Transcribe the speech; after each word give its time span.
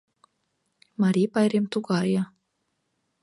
Марий 1.01 1.27
пайрем 1.33 1.65
тугае: 1.73 2.21